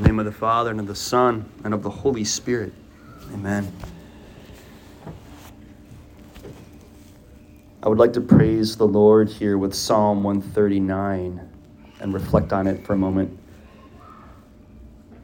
the 0.00 0.06
name 0.06 0.18
of 0.18 0.26
the 0.26 0.32
Father, 0.32 0.70
and 0.70 0.78
of 0.78 0.86
the 0.86 0.94
Son, 0.94 1.50
and 1.64 1.72
of 1.72 1.82
the 1.82 1.88
Holy 1.88 2.22
Spirit. 2.22 2.70
Amen. 3.32 3.72
I 7.82 7.88
would 7.88 7.96
like 7.96 8.12
to 8.12 8.20
praise 8.20 8.76
the 8.76 8.86
Lord 8.86 9.30
here 9.30 9.56
with 9.56 9.72
Psalm 9.72 10.22
139 10.22 11.48
and 12.00 12.12
reflect 12.12 12.52
on 12.52 12.66
it 12.66 12.84
for 12.84 12.92
a 12.92 12.96
moment. 12.98 13.38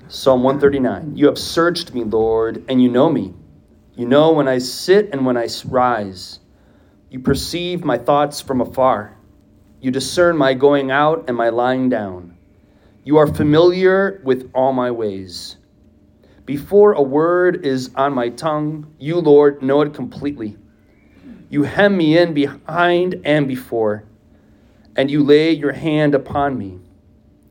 Psalm 0.08 0.43
139 0.43 1.16
You 1.18 1.27
have 1.27 1.39
searched 1.39 1.93
me, 1.93 2.04
Lord, 2.04 2.64
and 2.66 2.82
you 2.82 2.89
know 2.89 3.11
me. 3.11 3.34
You 3.95 4.07
know 4.07 4.32
when 4.32 4.48
I 4.48 4.57
sit 4.57 5.11
and 5.12 5.27
when 5.27 5.36
I 5.36 5.48
rise. 5.66 6.41
You 7.11 7.20
perceive 7.20 7.84
my 7.84 7.98
thoughts 7.98 8.41
from 8.41 8.62
afar. 8.62 9.18
You 9.82 9.91
discern 9.91 10.39
my 10.39 10.54
going 10.54 10.91
out 10.91 11.27
and 11.29 11.36
my 11.36 11.50
lying 11.50 11.91
down. 11.91 12.39
You 13.05 13.16
are 13.16 13.27
familiar 13.27 14.21
with 14.23 14.48
all 14.55 14.73
my 14.73 14.92
ways. 14.92 15.56
Before 16.47 16.93
a 16.93 17.02
word 17.02 17.66
is 17.66 17.91
on 17.97 18.15
my 18.15 18.29
tongue, 18.29 18.95
you, 19.01 19.19
Lord, 19.19 19.60
know 19.60 19.80
it 19.80 19.93
completely. 19.93 20.56
You 21.51 21.65
hem 21.65 21.96
me 21.96 22.16
in 22.16 22.33
behind 22.33 23.20
and 23.24 23.48
before, 23.48 24.05
and 24.95 25.10
you 25.10 25.24
lay 25.24 25.51
your 25.51 25.73
hand 25.73 26.15
upon 26.15 26.57
me. 26.57 26.79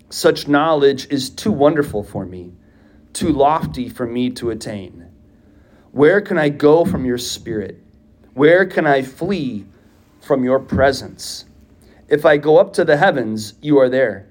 Such 0.09 0.47
knowledge 0.47 1.07
is 1.09 1.29
too 1.29 1.51
wonderful 1.51 2.03
for 2.03 2.25
me, 2.25 2.53
too 3.11 3.33
lofty 3.33 3.89
for 3.89 4.07
me 4.07 4.29
to 4.31 4.51
attain. 4.51 5.05
Where 5.91 6.21
can 6.21 6.37
I 6.37 6.47
go 6.47 6.85
from 6.85 7.03
your 7.03 7.17
spirit? 7.17 7.77
Where 8.33 8.65
can 8.65 8.87
I 8.87 9.01
flee 9.01 9.65
from 10.21 10.45
your 10.45 10.59
presence? 10.59 11.43
If 12.07 12.25
I 12.25 12.37
go 12.37 12.57
up 12.57 12.71
to 12.73 12.85
the 12.85 12.95
heavens, 12.95 13.55
you 13.61 13.77
are 13.79 13.89
there. 13.89 14.30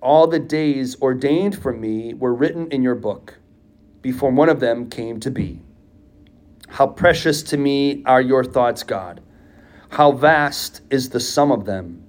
All 0.00 0.26
the 0.26 0.38
days 0.38 1.00
ordained 1.00 1.58
for 1.60 1.72
me 1.72 2.14
were 2.14 2.34
written 2.34 2.70
in 2.70 2.82
your 2.82 2.94
book 2.94 3.38
before 4.02 4.30
one 4.30 4.48
of 4.48 4.60
them 4.60 4.88
came 4.88 5.18
to 5.20 5.30
be. 5.30 5.62
How 6.68 6.86
precious 6.86 7.42
to 7.44 7.56
me 7.56 8.02
are 8.04 8.20
your 8.20 8.44
thoughts, 8.44 8.82
God. 8.82 9.20
How 9.90 10.12
vast 10.12 10.82
is 10.90 11.08
the 11.08 11.20
sum 11.20 11.50
of 11.50 11.64
them. 11.64 12.04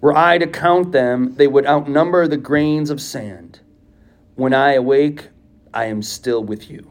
Were 0.00 0.16
I 0.16 0.38
to 0.38 0.46
count 0.46 0.92
them, 0.92 1.34
they 1.34 1.46
would 1.46 1.66
outnumber 1.66 2.26
the 2.26 2.36
grains 2.36 2.88
of 2.88 3.00
sand. 3.00 3.60
When 4.34 4.54
I 4.54 4.72
awake, 4.72 5.28
I 5.74 5.84
am 5.84 6.02
still 6.02 6.42
with 6.42 6.70
you. 6.70 6.90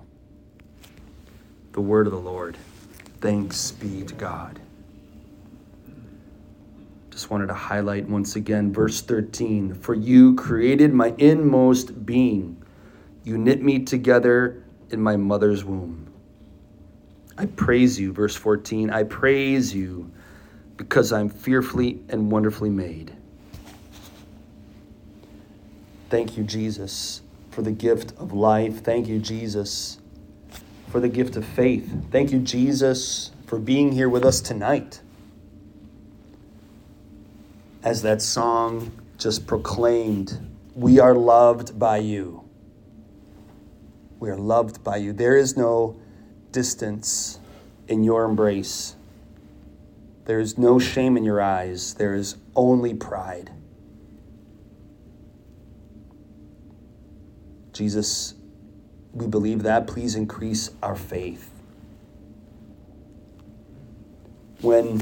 The 1.71 1.81
word 1.81 2.05
of 2.05 2.13
the 2.13 2.19
Lord. 2.19 2.57
Thanks 3.19 3.71
be 3.71 4.03
to 4.03 4.13
God. 4.13 4.59
Just 7.19 7.29
wanted 7.29 7.47
to 7.47 7.53
highlight 7.53 8.07
once 8.07 8.37
again 8.37 8.71
verse 8.71 9.01
13 9.01 9.73
For 9.73 9.93
you 9.93 10.35
created 10.35 10.93
my 10.93 11.13
inmost 11.17 12.05
being, 12.05 12.63
you 13.25 13.37
knit 13.37 13.61
me 13.61 13.79
together 13.79 14.63
in 14.89 15.01
my 15.01 15.17
mother's 15.17 15.65
womb. 15.65 16.13
I 17.37 17.47
praise 17.47 17.99
you, 17.99 18.13
verse 18.13 18.37
14. 18.37 18.89
I 18.89 19.03
praise 19.03 19.75
you 19.75 20.09
because 20.77 21.11
I'm 21.11 21.27
fearfully 21.27 21.99
and 22.07 22.31
wonderfully 22.31 22.69
made. 22.69 23.13
Thank 26.09 26.37
you, 26.37 26.45
Jesus, 26.45 27.21
for 27.51 27.63
the 27.63 27.73
gift 27.73 28.13
of 28.17 28.31
life. 28.31 28.81
Thank 28.81 29.09
you, 29.09 29.19
Jesus, 29.19 29.99
for 30.87 31.01
the 31.01 31.09
gift 31.09 31.35
of 31.35 31.43
faith. 31.43 32.05
Thank 32.11 32.31
you, 32.31 32.39
Jesus, 32.39 33.31
for 33.45 33.59
being 33.59 33.91
here 33.91 34.07
with 34.07 34.23
us 34.23 34.39
tonight 34.39 35.01
as 37.89 38.03
that 38.03 38.21
song 38.21 38.91
just 39.17 39.47
proclaimed, 39.47 40.39
we 40.75 40.99
are 40.99 41.15
loved 41.15 41.79
by 41.79 41.97
you. 41.97 42.47
We 44.19 44.29
are 44.29 44.37
loved 44.37 44.83
by 44.83 44.97
you. 44.97 45.11
There 45.11 45.35
is 45.35 45.57
no 45.57 45.99
distance 46.51 47.39
in 47.87 48.03
your 48.03 48.25
embrace. 48.25 48.95
There 50.25 50.39
is 50.39 50.55
no 50.55 50.77
shame 50.77 51.17
in 51.17 51.23
your 51.23 51.41
eyes. 51.41 51.95
There 51.95 52.13
is 52.13 52.35
only 52.55 52.93
pride. 52.93 53.51
Jesus, 57.73 58.35
we 59.13 59.25
believe 59.25 59.63
that. 59.63 59.87
Please 59.87 60.13
increase 60.13 60.69
our 60.83 60.95
faith. 60.95 61.49
When 64.61 65.01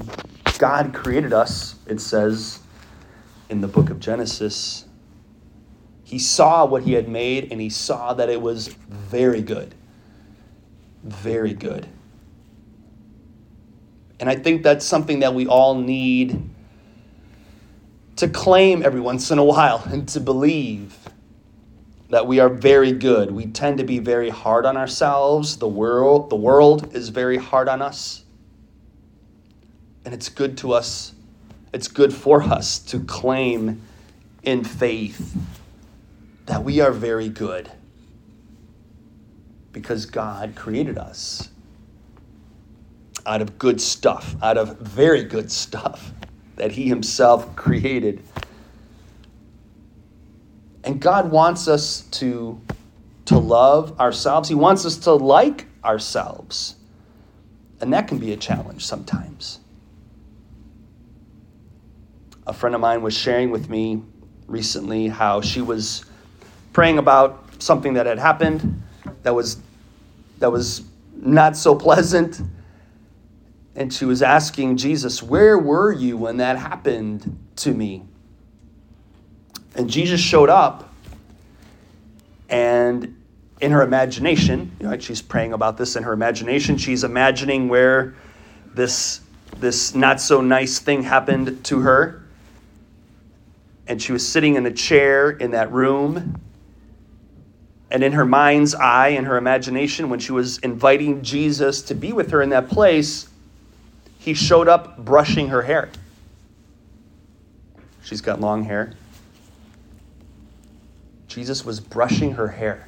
God 0.57 0.93
created 0.93 1.33
us, 1.33 1.75
it 1.85 1.99
says, 1.99 2.61
in 3.49 3.61
the 3.61 3.67
book 3.67 3.89
of 3.89 3.99
Genesis, 3.99 4.85
he 6.03 6.19
saw 6.19 6.65
what 6.65 6.83
he 6.83 6.93
had 6.93 7.07
made 7.07 7.51
and 7.51 7.59
he 7.59 7.69
saw 7.69 8.13
that 8.13 8.29
it 8.29 8.41
was 8.41 8.67
very 8.89 9.41
good. 9.41 9.75
Very 11.03 11.53
good. 11.53 11.87
And 14.19 14.29
I 14.29 14.35
think 14.35 14.63
that's 14.63 14.85
something 14.85 15.19
that 15.19 15.33
we 15.33 15.47
all 15.47 15.75
need 15.75 16.49
to 18.15 18.27
claim 18.27 18.83
every 18.83 18.99
once 18.99 19.31
in 19.31 19.37
a 19.37 19.43
while 19.43 19.83
and 19.91 20.07
to 20.09 20.19
believe 20.19 20.97
that 22.09 22.25
we 22.25 22.39
are 22.39 22.49
very 22.49 22.93
good. 22.93 23.31
We 23.31 23.47
tend 23.47 23.79
to 23.79 23.83
be 23.83 23.99
very 23.99 24.29
hard 24.29 24.65
on 24.65 24.77
ourselves. 24.77 25.57
The 25.57 25.67
world, 25.67 26.29
the 26.29 26.37
world 26.37 26.95
is 26.95 27.09
very 27.09 27.37
hard 27.37 27.67
on 27.67 27.81
us. 27.81 28.23
And 30.05 30.13
it's 30.13 30.29
good 30.29 30.57
to 30.59 30.71
us 30.71 31.13
it's 31.73 31.87
good 31.87 32.13
for 32.13 32.41
us 32.41 32.79
to 32.79 32.99
claim 32.99 33.81
in 34.43 34.63
faith 34.63 35.35
that 36.45 36.63
we 36.63 36.79
are 36.79 36.91
very 36.91 37.29
good 37.29 37.69
because 39.73 40.05
God 40.05 40.55
created 40.55 40.97
us 40.97 41.49
out 43.25 43.41
of 43.41 43.59
good 43.59 43.81
stuff, 43.81 44.35
out 44.41 44.57
of 44.57 44.79
very 44.79 45.23
good 45.23 45.51
stuff 45.51 46.13
that 46.55 46.71
He 46.71 46.87
Himself 46.87 47.55
created. 47.55 48.23
And 50.83 51.01
God 51.01 51.29
wants 51.29 51.67
us 51.67 52.01
to, 52.11 52.61
to 53.25 53.37
love 53.37 53.99
ourselves, 53.99 54.47
He 54.47 54.55
wants 54.55 54.85
us 54.85 54.97
to 54.99 55.11
like 55.11 55.67
ourselves. 55.83 56.75
And 57.81 57.93
that 57.93 58.07
can 58.07 58.17
be 58.17 58.31
a 58.31 58.37
challenge 58.37 58.85
sometimes 58.85 59.59
a 62.47 62.53
friend 62.53 62.73
of 62.73 62.79
mine 62.79 63.01
was 63.01 63.13
sharing 63.13 63.51
with 63.51 63.69
me 63.69 64.01
recently 64.47 65.09
how 65.09 65.41
she 65.41 65.61
was 65.61 66.05
praying 66.71 66.97
about 66.97 67.43
something 67.59 67.93
that 67.95 68.05
had 68.05 68.17
happened 68.17 68.81
that 69.23 69.35
was 69.35 69.57
that 70.39 70.51
was 70.51 70.83
not 71.13 71.57
so 71.57 71.75
pleasant. 71.75 72.41
And 73.75 73.93
she 73.93 74.05
was 74.05 74.21
asking 74.23 74.77
Jesus, 74.77 75.21
"Where 75.21 75.57
were 75.57 75.91
you 75.91 76.15
when 76.15 76.37
that 76.37 76.57
happened 76.57 77.37
to 77.57 77.73
me?" 77.73 78.05
And 79.75 79.89
Jesus 79.89 80.21
showed 80.21 80.49
up 80.49 80.93
and 82.49 83.13
in 83.59 83.71
her 83.71 83.81
imagination, 83.81 84.71
she's 84.99 85.21
praying 85.21 85.51
about 85.51 85.77
this 85.77 85.95
in 85.95 86.03
her 86.03 86.13
imagination, 86.13 86.77
she's 86.77 87.03
imagining 87.03 87.67
where 87.67 88.15
this 88.73 89.19
this 89.59 89.93
not 89.93 90.21
so 90.21 90.39
nice 90.39 90.79
thing 90.79 91.03
happened 91.03 91.63
to 91.65 91.79
her 91.81 92.21
and 93.87 94.01
she 94.01 94.11
was 94.11 94.27
sitting 94.27 94.55
in 94.55 94.65
a 94.65 94.71
chair 94.71 95.29
in 95.29 95.51
that 95.51 95.71
room 95.71 96.35
And 97.89 98.03
in 98.03 98.13
her 98.13 98.25
mind's 98.25 98.75
eye, 98.75 99.09
in 99.09 99.25
her 99.25 99.37
imagination, 99.37 100.09
when 100.09 100.19
she 100.19 100.31
was 100.33 100.57
inviting 100.59 101.21
Jesus 101.23 101.81
to 101.83 101.95
be 101.95 102.11
with 102.13 102.31
her 102.31 102.41
in 102.41 102.49
that 102.49 102.69
place, 102.69 103.29
he 104.19 104.33
showed 104.33 104.67
up 104.67 104.97
brushing 104.97 105.49
her 105.49 105.61
hair. 105.61 105.89
She's 108.03 108.21
got 108.21 108.41
long 108.41 108.63
hair. 108.63 108.93
Jesus 111.27 111.65
was 111.65 111.79
brushing 111.79 112.33
her 112.33 112.49
hair, 112.49 112.87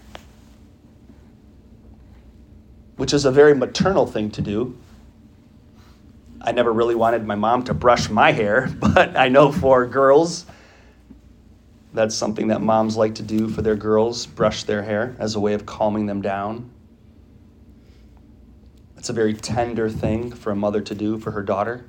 which 2.98 3.14
is 3.14 3.26
a 3.26 3.32
very 3.32 3.56
maternal 3.56 4.06
thing 4.08 4.32
to 4.32 4.42
do. 4.42 4.78
I 6.42 6.52
never 6.52 6.74
really 6.74 6.96
wanted 6.96 7.26
my 7.26 7.36
mom 7.36 7.64
to 7.66 7.74
brush 7.74 8.10
my 8.10 8.32
hair, 8.32 8.70
but 8.80 9.18
I 9.18 9.30
know 9.30 9.52
for 9.52 9.86
girls, 9.88 10.46
that's 12.00 12.16
something 12.16 12.48
that 12.48 12.62
moms 12.62 12.96
like 12.96 13.16
to 13.16 13.24
do 13.24 13.50
for 13.50 13.62
their 13.62 13.76
girls 13.76 14.26
brush 14.26 14.64
their 14.64 14.82
hair 14.82 15.18
as 15.20 15.36
a 15.36 15.40
way 15.42 15.54
of 15.54 15.66
calming 15.66 16.06
them 16.06 16.22
down. 16.22 16.72
It's 18.96 19.10
a 19.10 19.14
very 19.14 19.34
tender 19.34 19.90
thing 19.90 20.32
for 20.32 20.52
a 20.52 20.56
mother 20.56 20.80
to 20.80 20.96
do 20.96 21.20
for 21.20 21.32
her 21.32 21.44
daughter. 21.44 21.84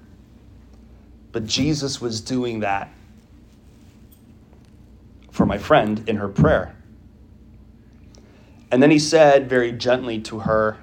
But 1.31 1.47
Jesus 1.47 2.01
was 2.01 2.21
doing 2.21 2.59
that 2.59 2.93
for 5.31 5.47
my 5.47 5.59
friend 5.59 6.03
in 6.09 6.17
her 6.17 6.29
prayer. 6.29 6.75
And 8.73 8.83
then 8.83 8.91
he 8.91 8.99
said 8.99 9.49
very 9.49 9.71
gently 9.71 10.19
to 10.23 10.41
her, 10.41 10.79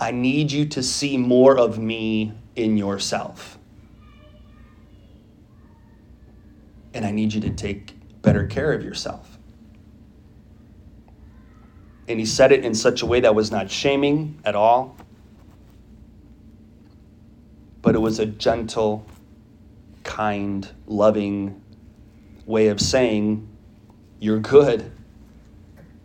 I 0.00 0.12
need 0.12 0.50
you 0.50 0.64
to 0.64 0.82
see 0.82 1.18
more 1.18 1.58
of 1.58 1.78
me 1.78 2.32
in 2.54 2.78
yourself. 2.78 3.55
And 6.96 7.04
I 7.04 7.10
need 7.10 7.34
you 7.34 7.42
to 7.42 7.50
take 7.50 7.92
better 8.22 8.46
care 8.46 8.72
of 8.72 8.82
yourself. 8.82 9.36
And 12.08 12.18
he 12.18 12.24
said 12.24 12.52
it 12.52 12.64
in 12.64 12.74
such 12.74 13.02
a 13.02 13.06
way 13.06 13.20
that 13.20 13.34
was 13.34 13.50
not 13.50 13.70
shaming 13.70 14.40
at 14.46 14.54
all, 14.56 14.96
but 17.82 17.94
it 17.94 17.98
was 17.98 18.18
a 18.18 18.24
gentle, 18.24 19.04
kind, 20.04 20.66
loving 20.86 21.60
way 22.46 22.68
of 22.68 22.80
saying, 22.80 23.46
You're 24.18 24.40
good. 24.40 24.90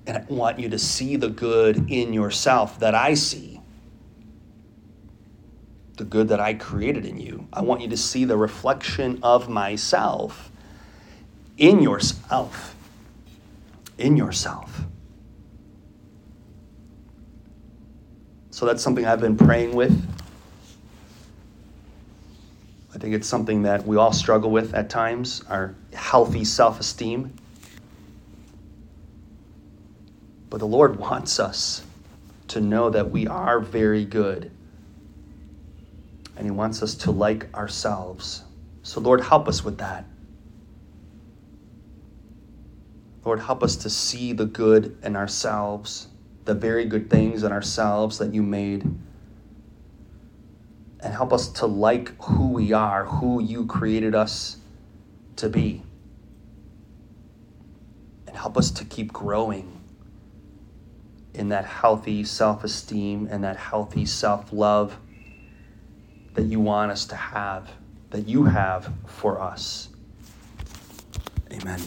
And 0.05 0.17
I 0.17 0.25
want 0.27 0.59
you 0.59 0.67
to 0.67 0.77
see 0.77 1.15
the 1.15 1.29
good 1.29 1.89
in 1.89 2.11
yourself 2.11 2.81
that 2.81 2.95
I 2.95 3.13
see. 3.13 3.61
The 5.95 6.03
good 6.03 6.27
that 6.27 6.41
I 6.41 6.53
created 6.53 7.05
in 7.05 7.17
you. 7.17 7.47
I 7.53 7.61
want 7.61 7.79
you 7.79 7.87
to 7.87 7.97
see 7.97 8.25
the 8.25 8.35
reflection 8.35 9.19
of 9.23 9.47
myself 9.47 10.50
in 11.61 11.79
yourself. 11.79 12.75
In 13.99 14.17
yourself. 14.17 14.81
So 18.49 18.65
that's 18.65 18.83
something 18.83 19.05
I've 19.05 19.21
been 19.21 19.37
praying 19.37 19.75
with. 19.75 19.95
I 22.93 22.97
think 22.97 23.13
it's 23.13 23.27
something 23.27 23.61
that 23.61 23.85
we 23.85 23.95
all 23.95 24.11
struggle 24.11 24.49
with 24.49 24.73
at 24.73 24.89
times 24.89 25.43
our 25.49 25.75
healthy 25.93 26.43
self 26.43 26.79
esteem. 26.79 27.33
But 30.49 30.59
the 30.59 30.67
Lord 30.67 30.97
wants 30.97 31.39
us 31.39 31.83
to 32.49 32.59
know 32.59 32.89
that 32.89 33.11
we 33.11 33.27
are 33.27 33.59
very 33.59 34.03
good. 34.03 34.51
And 36.35 36.45
He 36.45 36.51
wants 36.51 36.81
us 36.81 36.95
to 36.95 37.11
like 37.11 37.53
ourselves. 37.53 38.43
So, 38.81 38.99
Lord, 38.99 39.21
help 39.21 39.47
us 39.47 39.63
with 39.63 39.77
that. 39.77 40.05
Lord, 43.23 43.39
help 43.39 43.63
us 43.63 43.75
to 43.77 43.89
see 43.89 44.33
the 44.33 44.45
good 44.45 44.97
in 45.03 45.15
ourselves, 45.15 46.07
the 46.45 46.55
very 46.55 46.85
good 46.85 47.09
things 47.09 47.43
in 47.43 47.51
ourselves 47.51 48.17
that 48.17 48.33
you 48.33 48.41
made. 48.41 48.83
And 51.03 51.13
help 51.13 51.33
us 51.33 51.47
to 51.53 51.65
like 51.65 52.19
who 52.23 52.49
we 52.49 52.73
are, 52.73 53.05
who 53.05 53.41
you 53.41 53.65
created 53.65 54.15
us 54.15 54.57
to 55.37 55.49
be. 55.49 55.83
And 58.27 58.35
help 58.35 58.57
us 58.57 58.71
to 58.71 58.85
keep 58.85 59.11
growing 59.11 59.81
in 61.33 61.49
that 61.49 61.65
healthy 61.65 62.23
self 62.23 62.63
esteem 62.63 63.27
and 63.31 63.43
that 63.43 63.57
healthy 63.57 64.05
self 64.05 64.51
love 64.51 64.97
that 66.33 66.43
you 66.43 66.59
want 66.59 66.91
us 66.91 67.05
to 67.05 67.15
have, 67.15 67.69
that 68.09 68.27
you 68.27 68.45
have 68.45 68.93
for 69.05 69.41
us. 69.41 69.89
Amen. 71.51 71.79